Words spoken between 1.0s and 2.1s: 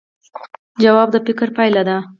د فکر پایله ده